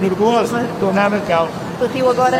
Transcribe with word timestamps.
nervoso, 0.00 0.56
estou 0.58 0.92
nada 0.92 1.18
calmo. 1.26 1.50
O 1.80 1.86
Rio 1.86 2.10
agora 2.10 2.36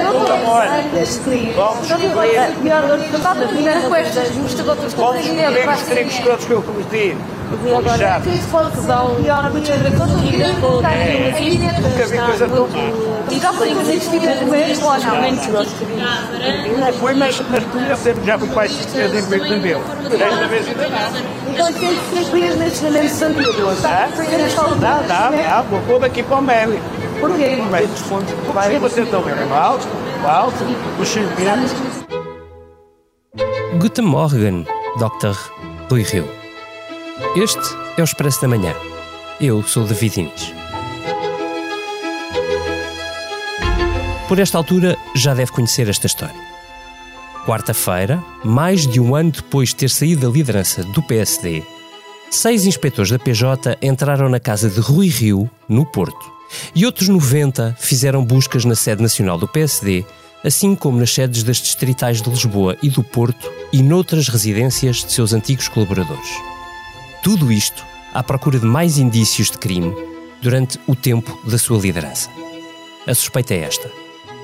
de 4.63 4.69
outras 4.71 4.95
Vamos 4.95 5.21
escolher 5.21 5.69
os 5.73 5.83
trigos 5.83 6.19
todos 6.19 6.45
que 6.45 6.51
eu 6.53 6.63
cometi. 6.63 7.17
Já. 7.99 8.21
Nunca 11.81 12.07
vi 12.07 12.19
coisa 12.19 12.49
tão. 12.49 12.69
E 13.31 13.41
não? 15.97 16.79
Não 16.79 16.93
mas, 17.15 17.43
sempre 17.99 18.25
já 18.25 18.39
fui 18.39 18.49
pai 18.49 18.69
de 18.69 19.61
meu. 19.61 19.81
Desta 20.11 20.47
vez 20.49 20.69
ainda 20.69 20.89
não. 20.89 21.40
Dá? 24.81 25.03
Dá, 25.07 25.31
dá, 25.31 25.65
pôr 25.87 26.01
daqui 26.01 26.23
para 26.23 26.37
o 26.39 26.43
Meli. 26.43 26.81
Porquê? 27.21 27.57
Vai, 27.71 27.87
vai, 28.53 28.79
você 28.79 29.03
vendo 29.03 29.55
alto, 29.55 29.87
alto, 30.25 30.65
os 30.99 31.09
chineses. 31.09 31.75
Guten 33.79 34.05
Morgen, 34.05 34.67
Dr. 34.99 35.37
Rui 35.91 36.03
Rio. 36.03 36.29
Este 37.37 37.59
é 37.97 38.01
o 38.01 38.05
Expresso 38.05 38.41
da 38.43 38.49
Manhã. 38.49 38.75
Eu 39.41 39.63
sou 39.63 39.85
David 39.85 40.21
Inês. 40.21 40.55
Por 44.29 44.39
esta 44.39 44.59
altura 44.59 44.97
já 45.15 45.35
deve 45.35 45.51
conhecer 45.53 45.89
esta 45.89 46.07
história. 46.07 46.50
Quarta-feira, 47.47 48.23
mais 48.45 48.87
de 48.87 49.01
um 49.01 49.15
ano 49.15 49.31
depois 49.31 49.71
de 49.71 49.77
ter 49.77 49.91
saído 49.91 50.27
da 50.27 50.33
liderança 50.33 50.85
do 50.85 51.03
PSD, 51.03 51.63
seis 52.31 52.67
inspectores 52.67 53.11
da 53.11 53.19
PJ 53.19 53.79
entraram 53.81 54.29
na 54.29 54.39
casa 54.39 54.69
de 54.69 54.79
Rui 54.79 55.09
Rio, 55.09 55.51
no 55.67 55.87
Porto, 55.87 56.31
e 56.75 56.85
outros 56.85 57.09
90 57.09 57.77
fizeram 57.79 58.25
buscas 58.25 58.65
na 58.65 58.75
sede 58.75 59.03
nacional 59.03 59.39
do 59.39 59.49
PSD, 59.49 60.05
assim 60.45 60.75
como 60.75 60.99
nas 60.99 61.13
sedes 61.15 61.43
das 61.43 61.57
distritais 61.57 62.21
de 62.21 62.29
Lisboa 62.29 62.77
e 62.83 62.91
do 62.91 63.03
Porto 63.03 63.51
e 63.73 63.83
noutras 63.83 64.29
residências 64.29 64.99
de 64.99 65.11
seus 65.11 65.33
antigos 65.33 65.67
colaboradores. 65.67 66.31
Tudo 67.23 67.51
isto 67.51 67.85
à 68.13 68.23
procura 68.23 68.59
de 68.59 68.67
mais 68.67 68.99
indícios 68.99 69.51
de 69.51 69.57
crime 69.57 69.95
durante 70.43 70.79
o 70.87 70.95
tempo 70.95 71.39
da 71.49 71.57
sua 71.57 71.79
liderança. 71.79 72.29
A 73.07 73.15
suspeita 73.15 73.55
é 73.55 73.61
esta: 73.61 73.91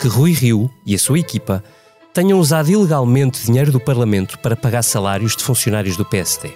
que 0.01 0.09
Rui 0.09 0.33
Rio 0.33 0.71
e 0.85 0.95
a 0.95 0.99
sua 0.99 1.19
equipa 1.19 1.63
tenham 2.17 2.41
usado 2.41 2.71
ilegalmente 2.71 3.45
dinheiro 3.45 3.71
do 3.71 3.79
Parlamento 3.79 4.39
para 4.39 4.57
pagar 4.57 4.83
salários 4.83 5.37
de 5.37 5.45
funcionários 5.45 5.99
do 5.99 6.05
PSD. 6.07 6.51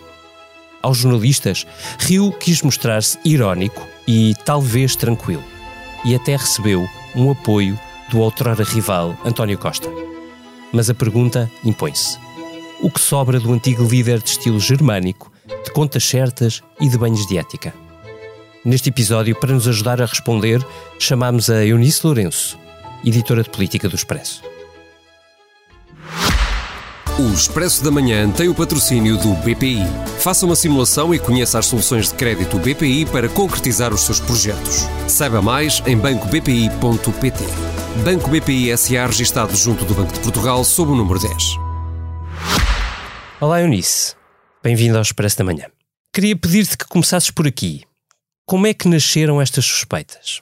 Aos 0.80 0.96
jornalistas, 0.96 1.66
Rio 1.98 2.32
quis 2.32 2.62
mostrar-se 2.62 3.18
irónico 3.26 3.86
e 4.08 4.34
talvez 4.46 4.96
tranquilo, 4.96 5.44
e 6.02 6.14
até 6.14 6.34
recebeu 6.34 6.88
um 7.14 7.30
apoio 7.30 7.78
do 8.08 8.20
outrora 8.20 8.64
rival 8.64 9.14
António 9.22 9.58
Costa. 9.58 9.86
Mas 10.72 10.88
a 10.88 10.94
pergunta 10.94 11.50
impõe-se: 11.62 12.16
o 12.80 12.90
que 12.90 12.98
sobra 12.98 13.38
do 13.38 13.52
antigo 13.52 13.86
líder 13.86 14.22
de 14.22 14.30
estilo 14.30 14.58
germânico, 14.58 15.30
de 15.62 15.70
contas 15.72 16.04
certas 16.04 16.62
e 16.80 16.88
de 16.88 16.96
banhos 16.96 17.26
de 17.26 17.36
ética? 17.36 17.74
Neste 18.64 18.88
episódio, 18.88 19.38
para 19.38 19.52
nos 19.52 19.68
ajudar 19.68 20.00
a 20.00 20.06
responder, 20.06 20.66
chamamos 20.98 21.50
a 21.50 21.62
Eunice 21.66 22.00
Lourenço, 22.06 22.58
editora 23.04 23.42
de 23.42 23.50
política 23.50 23.90
do 23.90 23.94
Expresso. 23.94 24.49
O 27.20 27.34
Expresso 27.34 27.84
da 27.84 27.90
Manhã 27.90 28.30
tem 28.30 28.48
o 28.48 28.54
patrocínio 28.54 29.18
do 29.18 29.34
BPI. 29.42 29.84
Faça 30.20 30.46
uma 30.46 30.56
simulação 30.56 31.14
e 31.14 31.18
conheça 31.18 31.58
as 31.58 31.66
soluções 31.66 32.08
de 32.08 32.14
crédito 32.14 32.58
BPI 32.58 33.04
para 33.04 33.28
concretizar 33.28 33.92
os 33.92 34.06
seus 34.06 34.18
projetos. 34.18 34.88
Saiba 35.06 35.42
mais 35.42 35.82
em 35.86 35.98
bancobpi.pt. 35.98 37.44
Banco 38.02 38.30
BPI 38.30 38.74
SA 38.74 39.06
registado 39.06 39.54
junto 39.54 39.84
do 39.84 39.94
Banco 39.94 40.14
de 40.14 40.20
Portugal 40.20 40.64
sob 40.64 40.92
o 40.92 40.96
número 40.96 41.20
10. 41.20 41.34
Olá, 43.38 43.60
Eunice. 43.60 44.14
Bem-vindo 44.62 44.96
ao 44.96 45.02
Expresso 45.02 45.36
da 45.36 45.44
Manhã. 45.44 45.66
Queria 46.14 46.34
pedir-te 46.34 46.78
que 46.78 46.86
começasses 46.86 47.30
por 47.30 47.46
aqui. 47.46 47.82
Como 48.46 48.66
é 48.66 48.72
que 48.72 48.88
nasceram 48.88 49.42
estas 49.42 49.66
suspeitas? 49.66 50.40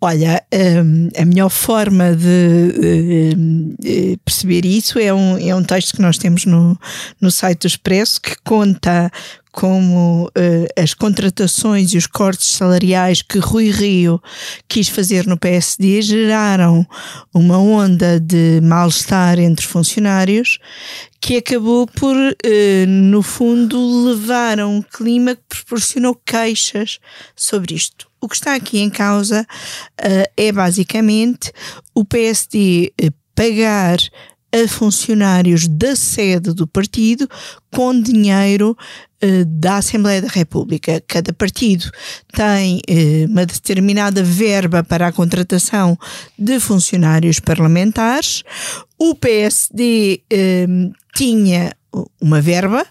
Olha, 0.00 0.42
um, 0.52 1.08
a 1.16 1.24
melhor 1.24 1.48
forma 1.48 2.14
de, 2.14 3.34
de, 3.78 4.18
perceber 4.22 4.66
isso 4.66 4.98
é 4.98 5.14
um, 5.14 5.38
é 5.38 5.54
um 5.54 5.62
texto 5.62 5.96
que 5.96 6.02
nós 6.02 6.18
temos 6.18 6.44
no, 6.44 6.78
no 7.20 7.30
site 7.30 7.60
do 7.60 7.66
Expresso 7.66 8.20
que 8.20 8.36
conta 8.44 9.10
como 9.54 10.26
uh, 10.26 10.82
as 10.82 10.94
contratações 10.94 11.94
e 11.94 11.96
os 11.96 12.08
cortes 12.08 12.48
salariais 12.48 13.22
que 13.22 13.38
Rui 13.38 13.70
Rio 13.70 14.20
quis 14.68 14.88
fazer 14.88 15.26
no 15.26 15.38
PSD 15.38 16.02
geraram 16.02 16.84
uma 17.32 17.56
onda 17.56 18.18
de 18.18 18.60
mal-estar 18.62 19.38
entre 19.38 19.64
funcionários 19.64 20.58
que 21.20 21.36
acabou 21.36 21.86
por, 21.86 22.16
uh, 22.16 22.86
no 22.86 23.22
fundo, 23.22 24.08
levar 24.08 24.58
a 24.58 24.66
um 24.66 24.82
clima 24.82 25.36
que 25.36 25.42
proporcionou 25.48 26.14
queixas 26.26 26.98
sobre 27.36 27.74
isto. 27.74 28.06
O 28.24 28.28
que 28.28 28.36
está 28.36 28.54
aqui 28.54 28.78
em 28.78 28.88
causa 28.88 29.42
uh, 30.00 30.32
é 30.34 30.50
basicamente 30.50 31.52
o 31.94 32.06
PSD 32.06 32.90
pagar 33.34 33.98
a 34.50 34.66
funcionários 34.66 35.68
da 35.68 35.94
sede 35.94 36.54
do 36.54 36.66
partido 36.66 37.28
com 37.70 38.00
dinheiro 38.00 38.74
uh, 39.22 39.44
da 39.44 39.76
Assembleia 39.76 40.22
da 40.22 40.28
República. 40.28 41.04
Cada 41.06 41.34
partido 41.34 41.90
tem 42.32 42.80
uh, 42.88 43.30
uma 43.30 43.44
determinada 43.44 44.22
verba 44.22 44.82
para 44.82 45.08
a 45.08 45.12
contratação 45.12 45.98
de 46.38 46.58
funcionários 46.58 47.40
parlamentares. 47.40 48.42
O 48.98 49.14
PSD 49.14 50.22
uh, 50.32 50.94
tinha 51.14 51.76
uma 52.18 52.40
verba 52.40 52.86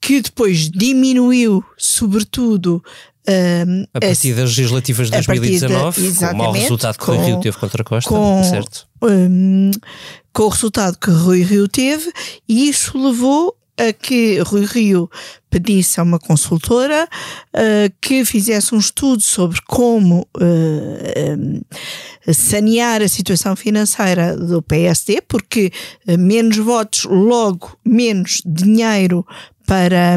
que 0.00 0.20
depois 0.20 0.68
diminuiu, 0.68 1.64
sobretudo 1.78 2.82
um, 3.26 3.86
a 3.94 4.00
partir 4.00 4.34
das 4.34 4.50
legislativas 4.50 5.10
de 5.10 5.20
2019, 5.22 6.14
com 6.14 6.26
o 6.26 6.36
mau 6.36 6.52
resultado 6.52 6.98
que 6.98 7.10
o 7.10 7.20
Rio 7.20 7.40
teve 7.40 7.56
contra 7.56 7.82
a 7.82 7.84
Costa, 7.84 8.10
com, 8.10 8.44
certo? 8.44 8.86
Um, 9.02 9.70
com 10.32 10.42
o 10.42 10.48
resultado 10.48 10.98
que 10.98 11.10
Rui 11.10 11.42
Rio 11.42 11.66
teve, 11.66 12.12
e 12.48 12.68
isso 12.68 12.98
levou 12.98 13.56
a 13.78 13.92
que 13.92 14.38
Rui 14.40 14.66
Rio 14.66 15.10
pedisse 15.50 15.98
a 15.98 16.02
uma 16.02 16.18
consultora 16.18 17.08
uh, 17.54 17.92
que 18.00 18.24
fizesse 18.24 18.74
um 18.74 18.78
estudo 18.78 19.22
sobre 19.22 19.60
como 19.66 20.28
uh, 20.36 21.38
um, 21.38 21.60
sanear 22.32 23.02
a 23.02 23.08
situação 23.08 23.56
financeira 23.56 24.36
do 24.36 24.62
PSD, 24.62 25.22
porque 25.22 25.72
uh, 26.08 26.18
menos 26.18 26.56
votos, 26.58 27.04
logo 27.04 27.76
menos 27.84 28.42
dinheiro 28.44 29.26
para, 29.66 30.16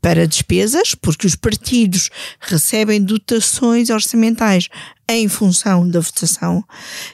para 0.00 0.26
despesas, 0.26 0.94
porque 0.94 1.26
os 1.26 1.36
partidos 1.36 2.10
recebem 2.40 3.02
dotações 3.02 3.90
orçamentais 3.90 4.68
em 5.08 5.28
função 5.28 5.88
da 5.88 6.00
votação 6.00 6.64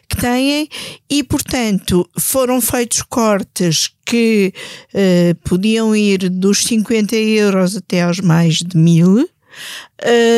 que 0.08 0.16
têm 0.16 0.68
e, 1.10 1.22
portanto, 1.22 2.08
foram 2.18 2.60
feitos 2.60 3.02
cortes 3.02 3.90
que 4.04 4.52
uh, 4.94 5.34
podiam 5.48 5.94
ir 5.94 6.30
dos 6.30 6.64
50 6.64 7.14
euros 7.16 7.76
até 7.76 8.02
aos 8.02 8.20
mais 8.20 8.56
de 8.56 8.76
mil. 8.76 9.28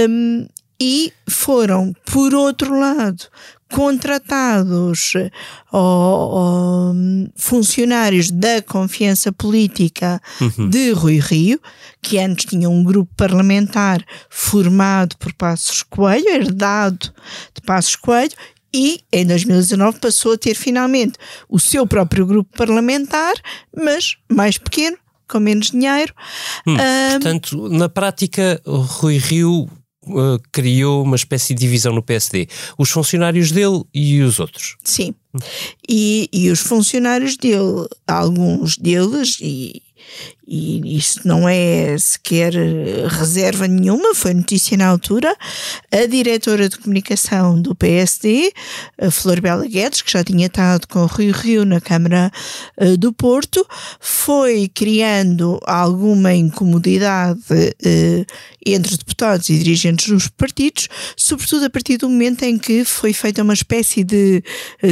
Um, 0.08 0.46
e 0.80 1.12
foram, 1.28 1.94
por 2.04 2.34
outro 2.34 2.78
lado, 2.78 3.24
contratados 3.70 5.12
ou, 5.72 6.94
funcionários 7.34 8.30
da 8.30 8.62
confiança 8.62 9.32
política 9.32 10.20
uhum. 10.40 10.68
de 10.68 10.92
Rui 10.92 11.18
Rio, 11.18 11.60
que 12.00 12.18
antes 12.18 12.44
tinha 12.44 12.68
um 12.68 12.84
grupo 12.84 13.12
parlamentar 13.16 14.04
formado 14.28 15.16
por 15.16 15.32
Passos 15.32 15.82
Coelho, 15.82 16.28
herdado 16.28 17.12
de 17.54 17.60
Passos 17.62 17.96
Coelho, 17.96 18.34
e 18.74 19.00
em 19.12 19.24
2019 19.24 20.00
passou 20.00 20.32
a 20.32 20.38
ter 20.38 20.54
finalmente 20.54 21.16
o 21.48 21.60
seu 21.60 21.86
próprio 21.86 22.26
grupo 22.26 22.56
parlamentar, 22.56 23.34
mas 23.74 24.16
mais 24.28 24.58
pequeno, 24.58 24.96
com 25.28 25.38
menos 25.38 25.70
dinheiro. 25.70 26.12
Hum, 26.66 26.74
um, 26.74 27.10
portanto, 27.12 27.68
na 27.68 27.88
prática, 27.88 28.60
Rui 28.66 29.16
Rio 29.18 29.68
uh, 30.06 30.40
criou 30.52 31.02
uma 31.02 31.16
espécie 31.16 31.54
de 31.54 31.60
divisão 31.60 31.92
no 31.92 32.02
PSD. 32.02 32.48
Os 32.78 32.90
funcionários 32.90 33.50
dele 33.50 33.82
e 33.92 34.20
os 34.20 34.40
outros. 34.40 34.76
Sim. 34.84 35.14
E, 35.88 36.28
e 36.32 36.50
os 36.50 36.60
funcionários 36.60 37.36
dele, 37.36 37.86
alguns 38.06 38.76
deles, 38.76 39.38
e, 39.40 39.82
e 40.46 40.96
isso 40.96 41.20
não 41.26 41.48
é 41.48 41.96
sequer 41.98 42.52
reserva 43.08 43.66
nenhuma, 43.66 44.14
foi 44.14 44.34
notícia 44.34 44.76
na 44.76 44.86
altura, 44.86 45.34
a 45.90 46.06
diretora 46.06 46.68
de 46.68 46.78
comunicação 46.78 47.60
do 47.60 47.74
PSD, 47.74 48.52
Flor 49.10 49.40
Bela 49.40 49.66
Guedes, 49.66 50.02
que 50.02 50.12
já 50.12 50.22
tinha 50.22 50.46
estado 50.46 50.86
com 50.86 51.00
o 51.00 51.06
Rio 51.06 51.32
Rio 51.32 51.64
na 51.64 51.80
Câmara 51.80 52.30
uh, 52.78 52.96
do 52.96 53.12
Porto, 53.12 53.66
foi 53.98 54.68
criando 54.68 55.58
alguma 55.64 56.34
incomodidade 56.34 57.40
uh, 57.40 58.26
entre 58.66 58.96
deputados 58.96 59.48
e 59.48 59.58
dirigentes 59.58 60.08
dos 60.08 60.28
partidos, 60.28 60.88
sobretudo 61.16 61.66
a 61.66 61.70
partir 61.70 61.96
do 61.96 62.08
momento 62.08 62.42
em 62.44 62.58
que 62.58 62.84
foi 62.84 63.12
feita 63.12 63.42
uma 63.42 63.52
espécie 63.52 64.02
de 64.02 64.42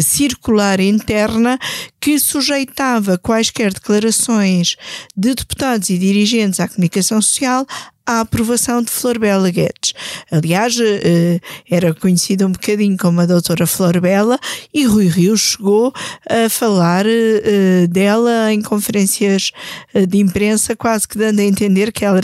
circular 0.03 0.79
interna 0.79 1.59
que 1.99 2.19
sujeitava 2.19 3.17
quaisquer 3.17 3.73
declarações 3.73 4.77
de 5.17 5.35
deputados 5.43 5.91
e 5.91 5.99
dirigentes 5.99 6.61
à 6.61 6.69
comunicação 6.69 7.21
social 7.21 7.67
à 8.07 8.21
aprovação 8.21 8.83
de 8.83 8.91
Flor 8.91 9.19
Bela 9.19 9.51
Guedes. 9.51 9.95
Aliás, 10.31 10.77
eh, 10.81 11.41
era 11.71 11.95
conhecida 11.95 12.47
um 12.47 12.53
bocadinho 12.53 12.97
como 12.99 13.21
a 13.21 13.27
doutora 13.27 13.67
Flor 13.67 14.01
Bela 14.01 14.39
e 14.75 14.85
Rui 14.85 15.07
Rio 15.07 15.37
chegou 15.37 15.93
a 16.29 16.49
falar 16.49 17.07
eh, 17.07 17.87
dela 17.89 18.53
em 18.53 18.61
conferências 18.61 19.53
eh, 19.95 20.05
de 20.05 20.19
imprensa, 20.19 20.75
quase 20.75 21.07
que 21.07 21.17
dando 21.17 21.41
a 21.41 21.45
entender 21.45 21.93
que 21.93 22.05
ela, 22.05 22.21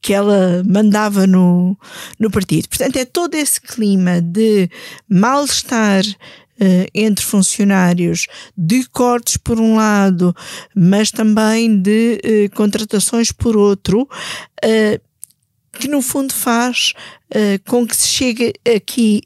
que 0.00 0.12
ela 0.12 0.62
mandava 0.66 1.26
no, 1.26 1.76
no 2.18 2.30
partido. 2.30 2.68
Portanto, 2.68 2.96
é 2.96 3.04
todo 3.04 3.34
esse 3.34 3.60
clima 3.60 4.20
de 4.20 4.68
mal-estar 5.08 6.02
Uh, 6.58 6.88
entre 6.94 7.22
funcionários, 7.22 8.26
de 8.56 8.84
cortes 8.88 9.36
por 9.36 9.60
um 9.60 9.76
lado, 9.76 10.34
mas 10.74 11.10
também 11.10 11.78
de 11.78 12.18
uh, 12.24 12.56
contratações 12.56 13.30
por 13.30 13.58
outro, 13.58 14.08
uh, 14.64 15.00
que 15.78 15.86
no 15.86 16.00
fundo 16.00 16.32
faz 16.32 16.94
com 17.66 17.86
que 17.86 17.94
se 17.94 18.08
chegue 18.08 18.54
aqui 18.64 19.20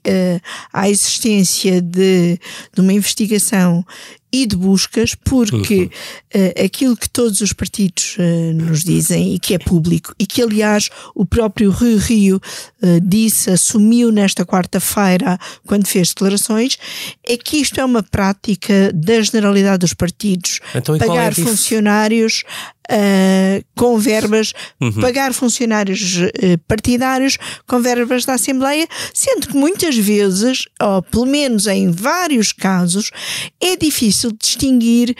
à 0.72 0.88
existência 0.90 1.80
de, 1.80 2.40
de 2.74 2.80
uma 2.80 2.92
investigação 2.92 3.84
e 4.32 4.46
de 4.46 4.56
buscas, 4.56 5.14
porque 5.14 5.90
uh, 6.34 6.64
aquilo 6.64 6.96
que 6.96 7.08
todos 7.08 7.40
os 7.40 7.52
partidos 7.52 8.16
uh, 8.18 8.54
nos 8.54 8.84
dizem 8.84 9.34
e 9.34 9.38
que 9.38 9.54
é 9.54 9.58
público, 9.58 10.14
e 10.18 10.26
que 10.26 10.42
aliás 10.42 10.88
o 11.14 11.24
próprio 11.26 11.70
Rio 11.70 11.98
Rio 11.98 12.36
uh, 12.36 13.00
disse, 13.02 13.50
assumiu 13.50 14.10
nesta 14.12 14.44
quarta-feira, 14.44 15.38
quando 15.66 15.86
fez 15.86 16.08
declarações, 16.08 16.78
é 17.26 17.36
que 17.36 17.58
isto 17.58 17.80
é 17.80 17.84
uma 17.84 18.02
prática 18.02 18.92
da 18.92 19.20
generalidade 19.20 19.78
dos 19.78 19.94
partidos. 19.94 20.60
Então, 20.74 20.98
pagar 20.98 21.32
é 21.32 21.34
funcionários 21.34 22.44
Uh, 22.92 23.64
com 23.76 23.96
verbas, 23.98 24.52
uhum. 24.80 24.90
pagar 25.00 25.32
funcionários 25.32 26.16
uh, 26.16 26.58
partidários 26.66 27.38
com 27.64 27.80
verbas 27.80 28.24
da 28.24 28.34
Assembleia, 28.34 28.84
sendo 29.14 29.46
que 29.46 29.54
muitas 29.54 29.96
vezes, 29.96 30.64
ou 30.82 31.00
pelo 31.00 31.24
menos 31.24 31.68
em 31.68 31.88
vários 31.88 32.50
casos, 32.52 33.12
é 33.60 33.76
difícil 33.76 34.19
distinguir 34.40 35.16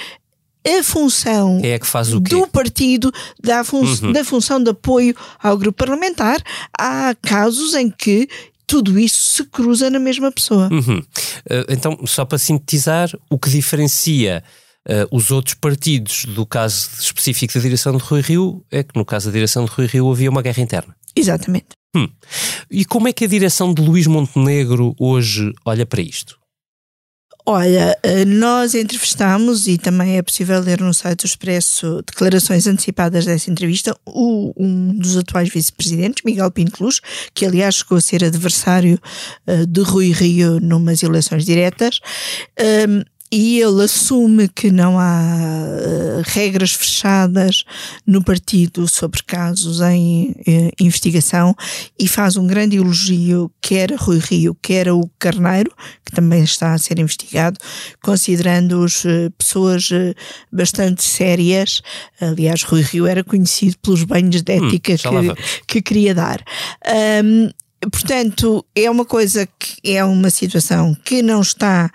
a 0.67 0.83
função 0.83 1.61
é 1.63 1.79
do 2.21 2.47
partido 2.47 3.11
da, 3.43 3.65
fun 3.65 3.83
uhum. 3.83 4.13
da 4.13 4.23
função 4.23 4.63
de 4.63 4.71
apoio 4.71 5.15
ao 5.43 5.57
grupo 5.57 5.79
parlamentar. 5.79 6.43
Há 6.79 7.15
casos 7.23 7.75
em 7.75 7.91
que 7.91 8.29
tudo 8.67 8.99
isso 8.99 9.23
se 9.33 9.45
cruza 9.45 9.91
na 9.91 9.99
mesma 9.99 10.31
pessoa. 10.31 10.69
Uhum. 10.71 10.99
Uh, 10.99 11.67
então, 11.69 11.99
só 12.07 12.25
para 12.25 12.39
sintetizar, 12.39 13.11
o 13.29 13.39
que 13.39 13.51
diferencia 13.51 14.43
Uh, 14.89 15.05
os 15.15 15.31
outros 15.31 15.55
partidos, 15.55 16.25
do 16.25 16.47
caso 16.47 16.89
específico 16.99 17.53
da 17.53 17.61
direção 17.61 17.95
de 17.95 18.03
Rui 18.03 18.23
Rio, 18.23 18.65
é 18.71 18.83
que 18.83 18.97
no 18.97 19.05
caso 19.05 19.27
da 19.27 19.33
direção 19.33 19.67
de 19.67 19.71
Rui 19.71 19.87
Rio 19.87 20.11
havia 20.11 20.31
uma 20.31 20.41
guerra 20.41 20.63
interna. 20.63 20.97
Exatamente. 21.15 21.67
Hum. 21.95 22.09
E 22.71 22.87
como 22.87 23.07
é 23.07 23.13
que 23.13 23.27
a 23.27 23.29
direção 23.29 23.75
de 23.75 23.83
Luís 23.83 24.07
Montenegro 24.07 24.95
hoje 24.99 25.53
olha 25.67 25.85
para 25.85 26.01
isto? 26.01 26.40
Olha, 27.53 27.99
eh, 28.05 28.25
nós 28.25 28.77
entrevistámos 28.77 29.67
e 29.67 29.77
também 29.77 30.17
é 30.17 30.23
possível 30.23 30.61
ler 30.61 30.81
no 30.81 30.95
site 30.95 31.23
do 31.23 31.27
Expresso 31.27 32.01
declarações 32.07 32.65
antecipadas 32.69 33.25
dessa 33.25 33.51
entrevista, 33.51 33.93
o, 34.07 34.53
um 34.57 34.97
dos 34.97 35.17
atuais 35.17 35.49
vice-presidentes, 35.49 36.23
Miguel 36.25 36.49
Pinto 36.53 36.81
Luz, 36.81 37.01
que 37.35 37.45
aliás 37.45 37.75
chegou 37.75 37.99
a 37.99 38.01
ser 38.01 38.23
adversário 38.23 39.01
uh, 39.49 39.67
de 39.67 39.81
Rui 39.81 40.13
Rio 40.13 40.61
numas 40.61 41.03
eleições 41.03 41.45
diretas. 41.45 41.99
E 43.33 43.61
ele 43.61 43.85
assume 43.85 44.49
que 44.49 44.73
não 44.73 44.99
há 44.99 45.23
uh, 45.23 46.23
regras 46.25 46.73
fechadas 46.73 47.65
no 48.05 48.25
partido 48.25 48.89
sobre 48.89 49.23
casos 49.23 49.81
em 49.81 50.31
uh, 50.33 50.71
investigação 50.81 51.55
e 51.97 52.09
faz 52.09 52.37
um 52.37 52.45
grande 52.45 52.77
elogio, 52.77 53.49
quer 53.61 53.93
a 53.93 53.97
Rui 53.97 54.19
Rio, 54.19 54.57
quer 54.61 54.91
Hugo 54.91 55.13
Carneiro, 55.17 55.73
que 56.05 56.11
também 56.11 56.43
está 56.43 56.75
a 56.75 56.79
ser 56.79 56.99
investigado, 56.99 57.57
considerando-os 58.03 59.05
uh, 59.05 59.31
pessoas 59.39 59.89
bastante 60.51 61.05
sérias. 61.05 61.83
Aliás, 62.21 62.65
Rui 62.65 62.83
Rio 62.83 63.07
era 63.07 63.23
conhecido 63.23 63.77
pelos 63.81 64.03
banhos 64.03 64.43
de 64.43 64.53
hum, 64.61 64.67
ética 64.67 64.95
hum, 65.09 65.35
que, 65.35 65.65
que, 65.67 65.83
queria 65.83 66.15
dar. 66.15 66.43
Um, 67.25 67.49
Portanto, 67.91 68.65
é 68.75 68.91
uma 68.91 69.07
coisa 69.07 69.49
que 69.59 69.97
é 69.97 70.05
uma 70.05 70.29
situação 70.29 70.95
que 71.03 71.23
não 71.23 71.41
está 71.41 71.91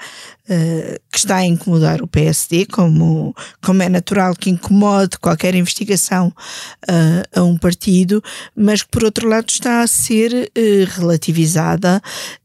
uh, 0.49 0.99
que 1.11 1.17
está 1.17 1.37
a 1.37 1.45
incomodar 1.45 2.01
o 2.01 2.07
PSD, 2.07 2.65
como, 2.65 3.35
como 3.61 3.81
é 3.83 3.89
natural 3.89 4.35
que 4.35 4.49
incomode 4.49 5.17
qualquer 5.19 5.55
investigação 5.55 6.27
uh, 6.27 7.39
a 7.39 7.43
um 7.43 7.57
partido, 7.57 8.23
mas 8.55 8.83
que 8.83 8.89
por 8.89 9.03
outro 9.03 9.27
lado 9.27 9.49
está 9.49 9.81
a 9.81 9.87
ser 9.87 10.31
uh, 10.33 10.99
relativizada 10.99 12.01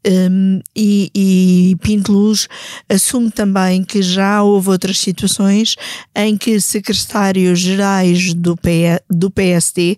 um, 0.06 0.60
e, 0.74 1.10
e 1.14 1.76
Pinto 1.82 2.12
Luz 2.12 2.48
assume 2.88 3.30
também 3.30 3.84
que 3.84 4.02
já 4.02 4.42
houve 4.42 4.70
outras 4.70 4.98
situações 4.98 5.76
em 6.14 6.36
que 6.36 6.60
secretários 6.60 7.60
gerais 7.60 8.34
do, 8.34 8.58
do 9.08 9.30
PSD, 9.30 9.96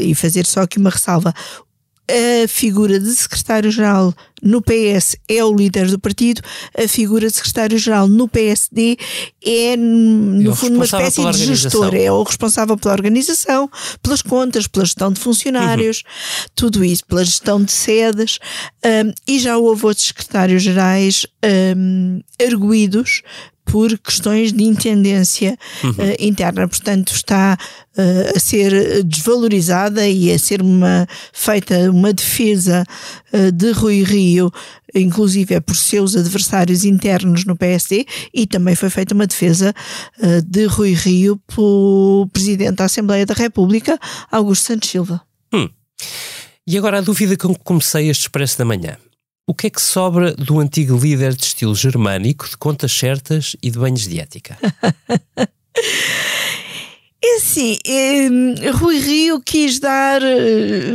e 0.00 0.14
fazer 0.14 0.46
só 0.46 0.62
aqui 0.62 0.78
uma 0.78 0.90
ressalva, 0.90 1.34
a 2.10 2.48
figura 2.48 2.98
de 2.98 3.10
secretário-geral 3.12 4.14
no 4.42 4.62
PS 4.62 5.16
é 5.28 5.44
o 5.44 5.54
líder 5.54 5.90
do 5.90 5.98
partido, 5.98 6.40
a 6.76 6.88
figura 6.88 7.26
de 7.26 7.34
secretário-geral 7.34 8.08
no 8.08 8.28
PSD 8.28 8.96
é, 9.44 9.76
no 9.76 10.52
é 10.52 10.54
fundo, 10.54 10.76
uma 10.76 10.84
espécie 10.84 11.30
de 11.30 11.44
gestor, 11.44 11.94
é 11.94 12.10
o 12.10 12.22
responsável 12.22 12.76
pela 12.76 12.94
organização, 12.94 13.68
pelas 14.02 14.22
contas, 14.22 14.66
pela 14.66 14.84
gestão 14.84 15.12
de 15.12 15.20
funcionários, 15.20 15.98
uhum. 15.98 16.46
tudo 16.54 16.84
isso, 16.84 17.04
pela 17.04 17.24
gestão 17.24 17.62
de 17.62 17.72
sedes, 17.72 18.38
um, 18.84 19.12
e 19.26 19.38
já 19.38 19.58
houve 19.58 19.86
outros 19.86 20.06
secretários-gerais 20.06 21.26
um, 21.76 22.20
arguídos 22.40 23.22
por 23.70 23.96
questões 23.98 24.52
de 24.52 24.64
intendência 24.64 25.56
uhum. 25.84 25.90
uh, 25.90 26.16
interna. 26.18 26.66
Portanto, 26.66 27.12
está 27.12 27.56
uh, 27.96 28.36
a 28.36 28.40
ser 28.40 29.04
desvalorizada 29.04 30.08
e 30.08 30.32
a 30.32 30.38
ser 30.38 30.62
uma, 30.62 31.06
feita 31.32 31.90
uma 31.90 32.12
defesa 32.12 32.84
uh, 33.32 33.52
de 33.52 33.70
Rui 33.72 34.02
Rio, 34.02 34.50
inclusive 34.94 35.54
é 35.54 35.60
por 35.60 35.76
seus 35.76 36.16
adversários 36.16 36.84
internos 36.84 37.44
no 37.44 37.54
PSD, 37.54 38.06
e 38.32 38.46
também 38.46 38.74
foi 38.74 38.88
feita 38.88 39.14
uma 39.14 39.26
defesa 39.26 39.74
de 40.46 40.64
Rui 40.64 40.94
Rio 40.94 41.38
pelo 41.46 42.26
Presidente 42.32 42.76
da 42.76 42.86
Assembleia 42.86 43.26
da 43.26 43.34
República, 43.34 43.98
Augusto 44.30 44.64
Santos 44.64 44.88
Silva. 44.88 45.20
Hum. 45.52 45.68
E 46.66 46.78
agora 46.78 46.98
a 46.98 47.00
dúvida 47.02 47.36
com 47.36 47.54
que 47.54 47.62
comecei 47.62 48.08
este 48.08 48.22
expresso 48.22 48.56
da 48.56 48.64
manhã. 48.64 48.96
O 49.48 49.54
que 49.54 49.68
é 49.68 49.70
que 49.70 49.80
sobra 49.80 50.34
do 50.34 50.60
antigo 50.60 50.94
líder 50.94 51.34
de 51.34 51.42
estilo 51.42 51.74
germânico, 51.74 52.46
de 52.46 52.54
contas 52.58 52.92
certas 52.92 53.56
e 53.62 53.70
de 53.70 53.78
banhos 53.78 54.06
de 54.06 54.20
ética? 54.20 54.58
É 57.20 57.36
assim, 57.36 57.76
é, 57.84 58.70
Rui 58.70 58.96
Rio 59.00 59.40
quis 59.44 59.80
dar 59.80 60.22
eh, 60.22 60.92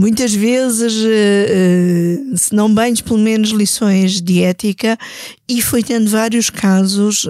muitas 0.00 0.34
vezes, 0.34 0.94
eh, 1.06 2.18
se 2.34 2.54
não 2.54 2.72
banhos, 2.72 3.02
pelo 3.02 3.18
menos 3.18 3.50
lições 3.50 4.20
de 4.20 4.42
ética 4.42 4.98
e 5.46 5.60
foi 5.60 5.82
tendo 5.82 6.08
vários 6.08 6.48
casos 6.48 7.28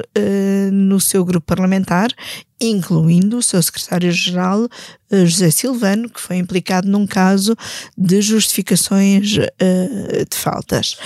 no 0.73 1.01
seu 1.01 1.25
grupo 1.25 1.47
parlamentar 1.47 2.15
incluindo 2.61 3.39
o 3.39 3.43
seu 3.43 3.63
secretário-geral 3.63 4.69
eh, 5.11 5.25
José 5.25 5.51
Silvano, 5.51 6.11
que 6.11 6.21
foi 6.21 6.37
implicado 6.37 6.87
num 6.87 7.07
caso 7.07 7.57
de 7.97 8.21
justificações 8.21 9.39
uh, 9.39 10.27
de 10.31 10.37
faltas. 10.37 10.97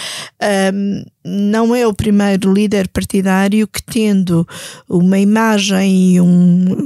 Um, 0.74 1.04
não 1.24 1.74
é 1.74 1.86
o 1.86 1.94
primeiro 1.94 2.52
líder 2.52 2.88
partidário 2.88 3.66
que, 3.66 3.82
tendo 3.82 4.46
uma 4.86 5.18
imagem 5.18 6.16
e 6.16 6.20
um, 6.20 6.26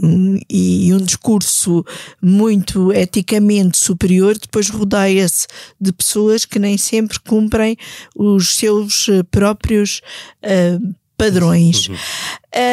um, 0.00 0.38
e 0.48 0.94
um 0.94 0.98
discurso 0.98 1.84
muito 2.22 2.92
eticamente 2.92 3.78
superior, 3.78 4.38
depois 4.38 4.67
rodeia-se 4.68 5.46
de 5.80 5.92
pessoas 5.92 6.44
que 6.44 6.58
nem 6.58 6.76
sempre 6.76 7.18
cumprem 7.20 7.76
os 8.14 8.54
seus 8.54 9.06
próprios 9.30 10.00
uh, 10.44 10.94
padrões. 11.16 11.88
Uhum. 11.88 11.96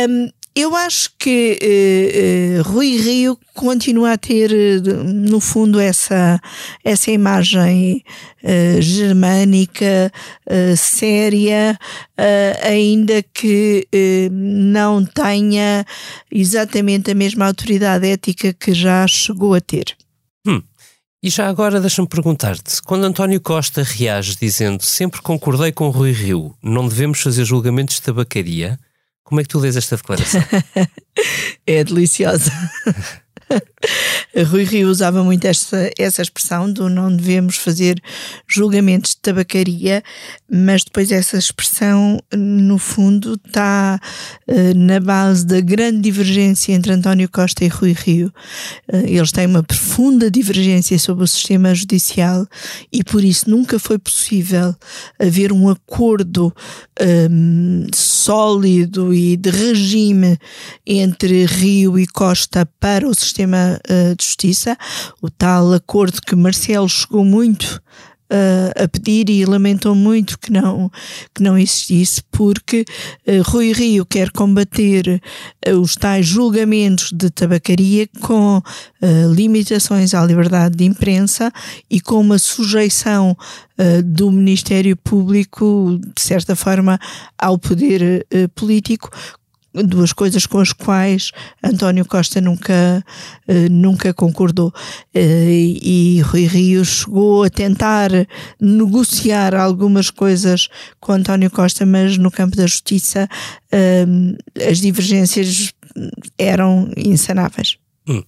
Um, 0.10 0.30
Eu 0.58 0.74
acho 0.74 1.10
que 1.20 1.60
uh, 1.60 2.60
uh, 2.62 2.72
Rui 2.72 2.96
Rio 2.96 3.38
continua 3.54 4.14
a 4.14 4.18
ter, 4.18 4.52
uh, 4.52 5.04
no 5.04 5.42
fundo, 5.42 5.82
essa, 5.82 6.40
essa 6.82 7.12
imagem 7.12 8.02
germânica, 8.80 10.12
séria, 10.78 11.78
ainda 12.62 13.24
que 13.34 13.88
não 14.32 15.04
tenha 15.04 15.84
exatamente 16.32 17.10
a 17.10 17.16
mesma 17.16 17.48
autoridade 17.48 18.08
ética 18.08 18.54
que 18.54 18.72
já 18.72 19.08
chegou 19.08 19.56
a 19.56 19.60
ter. 19.60 19.98
E 21.24 21.30
já 21.30 21.48
agora 21.48 21.82
deixa-me 21.82 22.08
perguntar-te: 22.08 22.82
quando 22.84 23.06
António 23.06 23.42
Costa 23.42 23.84
reage 23.84 24.38
dizendo 24.40 24.84
sempre 24.84 25.22
concordei 25.22 25.72
com 25.72 25.90
Rui 25.90 26.12
Rio, 26.12 26.56
não 26.62 26.88
devemos 26.88 27.22
fazer 27.22 27.46
julgamentos 27.46 27.96
de 27.96 28.02
tabacaria, 28.04 28.78
como 29.24 29.42
é 29.42 29.44
que 29.44 29.50
tu 29.50 29.60
lês 29.60 29.76
esta 29.76 29.98
declaração? 29.98 30.44
é 31.66 31.84
deliciosa. 31.84 32.52
Rui 34.50 34.64
Rio 34.64 34.90
usava 34.90 35.24
muito 35.24 35.46
esta, 35.46 35.92
essa 35.98 36.22
expressão 36.22 36.72
do 36.72 36.90
não 36.90 37.16
devemos 37.16 37.58
fazer 37.58 38.02
julgamentos 38.48 39.12
de 39.12 39.18
tabacaria, 39.18 40.04
mas 40.50 40.84
depois 40.84 41.12
essa 41.12 41.38
expressão, 41.38 42.20
no 42.36 42.78
fundo, 42.78 43.40
está 43.46 44.00
uh, 44.48 44.74
na 44.76 45.00
base 45.00 45.46
da 45.46 45.60
grande 45.60 46.02
divergência 46.02 46.74
entre 46.74 46.94
António 46.94 47.28
Costa 47.30 47.66
e 47.66 47.68
Rui 47.68 47.94
Rio. 47.94 48.32
Uh, 48.92 48.98
eles 49.08 49.32
têm 49.32 49.48
uma 49.48 49.64
profunda 49.64 50.30
divergência 50.30 51.00
sobre 51.00 51.24
o 51.24 51.28
sistema 51.28 51.74
judicial 51.74 52.46
e 52.92 53.04
por 53.04 53.24
isso 53.24 53.50
nunca 53.50 53.80
foi 53.80 53.98
possível 53.98 54.76
haver 55.20 55.52
um 55.52 55.68
acordo 55.68 56.54
um, 57.02 57.88
sólido 57.94 59.14
e 59.14 59.36
de 59.36 59.50
regime 59.50 60.38
entre 60.86 61.46
Rio 61.46 61.98
e 61.98 62.06
Costa 62.06 62.68
para 62.80 63.08
o 63.08 63.16
sistema 63.16 63.80
uh, 63.90 64.16
de 64.16 64.24
justiça, 64.24 64.78
o 65.22 65.30
tal 65.30 65.74
acordo 65.74 66.22
que 66.22 66.36
Marcelo 66.36 66.88
chegou 66.88 67.26
muito 67.26 67.82
uh, 68.32 68.84
a 68.84 68.88
pedir 68.88 69.30
e 69.30 69.46
lamentou 69.46 69.96
muito 69.96 70.40
que 70.40 70.52
não, 70.52 70.92
que 71.34 71.42
não 71.42 71.58
existisse, 71.58 72.22
porque 72.32 72.86
uh, 73.28 73.42
Rui 73.44 73.72
Rio 73.72 74.06
quer 74.06 74.32
combater 74.32 75.22
uh, 75.68 75.80
os 75.80 75.96
tais 75.96 76.26
julgamentos 76.26 77.12
de 77.12 77.30
tabacaria 77.30 78.08
com 78.22 78.62
limitações 79.36 80.16
à 80.16 80.26
liberdade 80.26 80.78
de 80.78 80.84
imprensa 80.84 81.52
e 81.90 82.02
com 82.02 82.20
uma 82.20 82.40
sujeição 82.40 83.38
do 84.04 84.32
Ministério 84.32 84.98
Público, 84.98 86.00
de 86.16 86.22
certa 86.22 86.56
forma, 86.56 87.00
ao 87.38 87.60
poder 87.60 88.26
político, 88.56 89.12
duas 89.84 90.14
coisas 90.14 90.46
com 90.46 90.60
as 90.60 90.72
quais 90.72 91.32
António 91.64 92.06
Costa 92.06 92.40
nunca, 92.40 93.04
uh, 93.48 93.70
nunca 93.72 94.14
concordou. 94.14 94.70
Uh, 95.16 95.20
e 95.82 96.22
Rui 96.22 96.46
Rio 96.46 96.86
chegou 96.86 97.44
a 97.44 97.50
tentar 97.50 98.10
negociar 98.60 99.56
algumas 99.56 100.10
coisas 100.10 100.68
com 101.00 101.14
António 101.14 101.50
Costa, 101.50 101.86
mas 101.86 102.18
no 102.18 102.32
campo 102.32 102.56
da 102.56 102.68
justiça 102.68 103.28
uh, 103.74 104.70
as 104.70 104.80
divergências 104.80 105.74
eram 106.38 106.92
insanáveis. 106.98 107.78
Hum. 108.08 108.22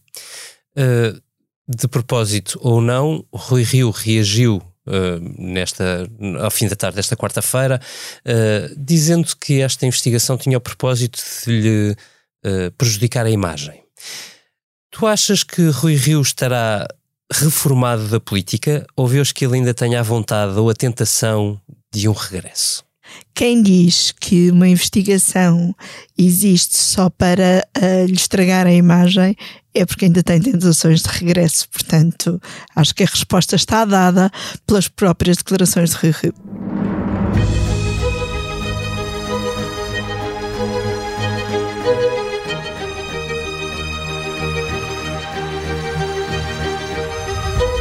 de 1.68 1.88
propósito 1.88 2.58
ou 2.64 2.82
não, 2.82 3.24
Rui 3.32 3.62
Rio 3.64 3.92
reagiu 3.92 4.62
uh, 4.88 5.20
nesta, 5.38 6.08
ao 6.42 6.50
fim 6.50 6.68
da 6.68 6.76
tarde 6.76 6.96
desta 6.96 7.16
quarta-feira, 7.16 7.80
uh, 8.26 8.76
dizendo 8.78 9.36
que 9.40 9.62
esta 9.62 9.86
investigação 9.86 10.38
tinha 10.38 10.58
o 10.58 10.62
propósito 10.62 11.20
de 11.46 11.52
lhe 11.52 11.92
uh, 11.92 12.72
prejudicar 12.78 13.26
a 13.26 13.30
imagem. 13.30 13.84
Tu 14.92 15.06
achas 15.06 15.44
que 15.44 15.70
Rui 15.70 15.96
Rio 15.96 16.22
estará 16.22 16.88
reformado 17.32 18.08
da 18.08 18.20
política 18.20 18.88
ou 18.96 19.08
vês 19.08 19.32
que 19.32 19.46
ele 19.46 19.56
ainda 19.56 19.74
tenha 19.74 20.00
a 20.00 20.04
vontade 20.04 20.58
ou 20.58 20.70
a 20.70 20.74
tentação 20.74 21.60
de 21.94 22.08
um 22.08 22.14
regresso? 22.14 22.87
Quem 23.34 23.62
diz 23.62 24.14
que 24.20 24.50
uma 24.52 24.68
investigação 24.68 25.76
existe 26.18 26.76
só 26.76 27.10
para 27.10 27.66
uh, 27.78 28.06
lhe 28.06 28.16
estragar 28.16 28.66
a 28.66 28.74
imagem 28.74 29.36
é 29.74 29.86
porque 29.86 30.06
ainda 30.06 30.24
tem 30.24 30.42
tentações 30.42 31.04
de 31.04 31.10
regresso. 31.10 31.70
Portanto, 31.70 32.42
acho 32.76 32.96
que 32.96 33.04
a 33.04 33.08
resposta 33.08 33.56
está 33.56 33.86
dada 33.86 34.32
pelas 34.66 34.88
próprias 34.88 35.38
declarações 35.38 35.92
de 35.92 35.98
Rui. 35.98 36.34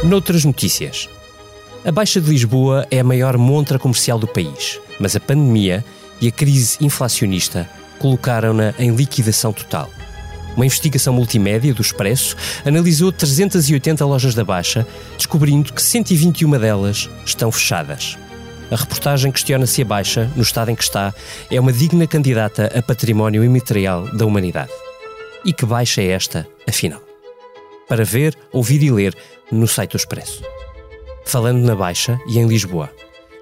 Noutras 0.03 0.45
notícias. 0.45 1.09
A 1.87 1.91
Baixa 1.91 2.19
de 2.19 2.29
Lisboa 2.29 2.85
é 2.91 2.99
a 2.99 3.03
maior 3.03 3.37
montra 3.37 3.79
comercial 3.79 4.19
do 4.19 4.27
país, 4.27 4.77
mas 4.99 5.15
a 5.15 5.21
pandemia 5.21 5.85
e 6.19 6.27
a 6.27 6.31
crise 6.31 6.77
inflacionista 6.81 7.65
colocaram-na 7.97 8.73
em 8.77 8.93
liquidação 8.93 9.53
total. 9.53 9.89
Uma 10.57 10.65
investigação 10.65 11.13
multimédia 11.13 11.73
do 11.73 11.81
Expresso 11.81 12.35
analisou 12.65 13.09
380 13.09 14.05
lojas 14.05 14.35
da 14.35 14.43
Baixa, 14.43 14.85
descobrindo 15.15 15.71
que 15.71 15.81
121 15.81 16.59
delas 16.59 17.09
estão 17.25 17.49
fechadas. 17.53 18.17
A 18.69 18.75
reportagem 18.75 19.31
questiona 19.31 19.65
se 19.65 19.81
a 19.81 19.85
Baixa, 19.85 20.29
no 20.35 20.43
estado 20.43 20.69
em 20.69 20.75
que 20.75 20.83
está, 20.83 21.13
é 21.49 21.57
uma 21.57 21.71
digna 21.71 22.05
candidata 22.05 22.69
a 22.77 22.81
património 22.81 23.45
imaterial 23.45 24.13
da 24.13 24.25
humanidade. 24.25 24.73
E 25.45 25.53
que 25.53 25.65
Baixa 25.65 26.01
é 26.01 26.07
esta, 26.07 26.45
afinal? 26.67 27.01
Para 27.87 28.03
ver, 28.03 28.37
ouvir 28.51 28.83
e 28.83 28.91
ler 28.91 29.15
no 29.49 29.69
site 29.69 29.91
do 29.91 29.97
Expresso 29.97 30.56
falando 31.27 31.63
na 31.63 31.75
Baixa 31.75 32.19
e 32.27 32.39
em 32.39 32.47
Lisboa. 32.47 32.89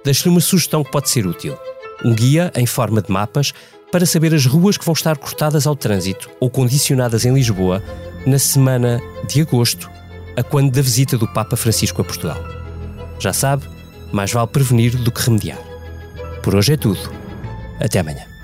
Deixo-lhe 0.04 0.30
uma 0.30 0.40
sugestão 0.40 0.84
que 0.84 0.90
pode 0.90 1.08
ser 1.08 1.26
útil: 1.26 1.56
um 2.04 2.14
guia 2.14 2.52
em 2.54 2.66
forma 2.66 3.00
de 3.00 3.10
mapas 3.10 3.52
para 3.90 4.06
saber 4.06 4.34
as 4.34 4.46
ruas 4.46 4.76
que 4.76 4.84
vão 4.84 4.92
estar 4.92 5.16
cortadas 5.16 5.66
ao 5.66 5.76
trânsito 5.76 6.28
ou 6.40 6.50
condicionadas 6.50 7.24
em 7.24 7.32
Lisboa 7.32 7.82
na 8.26 8.38
semana 8.38 9.00
de 9.28 9.40
agosto, 9.40 9.88
a 10.36 10.42
quando 10.42 10.72
da 10.72 10.82
visita 10.82 11.16
do 11.16 11.28
Papa 11.28 11.56
Francisco 11.56 12.02
a 12.02 12.04
Portugal. 12.04 12.38
Já 13.18 13.32
sabe, 13.32 13.64
mais 14.12 14.32
vale 14.32 14.48
prevenir 14.48 14.96
do 14.96 15.10
que 15.10 15.22
remediar. 15.22 15.58
Por 16.42 16.54
hoje 16.54 16.74
é 16.74 16.76
tudo. 16.76 17.00
Até 17.80 18.00
amanhã. 18.00 18.35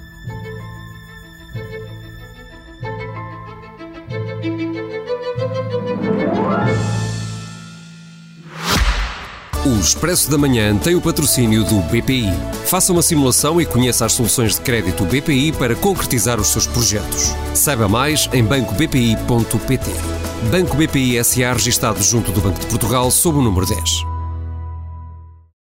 Expresso 9.83 10.31
da 10.31 10.39
Manhã 10.39 10.79
tem 10.79 10.95
o 10.95 11.01
patrocínio 11.01 11.65
do 11.65 11.81
BPI. 11.83 12.33
Faça 12.67 12.93
uma 12.93 13.03
simulação 13.03 13.61
e 13.61 13.67
conheça 13.67 14.07
as 14.07 14.13
soluções 14.13 14.55
de 14.55 14.61
crédito 14.61 15.05
BPI 15.05 15.51
para 15.51 15.75
concretizar 15.75 16.41
os 16.41 16.53
seus 16.53 16.69
projetos. 16.69 17.35
Saiba 17.53 17.89
mais 17.89 18.31
em 18.33 18.45
bancobpi.pt. 18.45 19.91
Banco 20.53 20.77
BPI 20.77 21.23
SA 21.25 21.53
registado 21.53 22.01
junto 22.01 22.31
do 22.31 22.41
Banco 22.41 22.61
de 22.61 22.67
Portugal 22.67 23.11
sob 23.11 23.39
o 23.39 23.43
número 23.43 23.67
10. 23.67 24.12